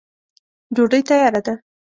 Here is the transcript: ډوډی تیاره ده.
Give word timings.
ډوډی 0.75 1.01
تیاره 1.07 1.39
ده. 1.45 1.53